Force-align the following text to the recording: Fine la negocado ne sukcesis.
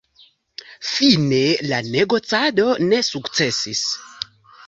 Fine 0.93 1.41
la 1.71 1.83
negocado 1.89 2.67
ne 2.89 3.03
sukcesis. 3.11 3.85